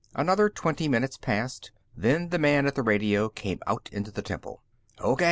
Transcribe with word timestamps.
Another 0.15 0.49
twenty 0.49 0.87
minutes 0.87 1.15
passed. 1.15 1.69
Then 1.95 2.29
the 2.29 2.39
man 2.39 2.65
at 2.65 2.73
the 2.73 2.81
radio 2.81 3.29
came 3.29 3.59
out 3.67 3.87
into 3.91 4.09
the 4.09 4.23
temple. 4.23 4.63
"O. 4.97 5.15
K.!" 5.15 5.19